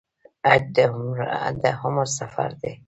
حج 0.49 0.63
د 1.61 1.65
عمر 1.83 2.07
سفر 2.19 2.49
دی 2.61 2.71